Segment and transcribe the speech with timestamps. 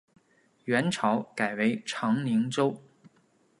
[0.65, 2.75] 元朝改为长宁州。